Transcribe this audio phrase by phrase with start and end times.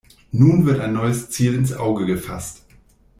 [0.31, 2.63] Nun wird ein neues Ziel ins Auge gefasst.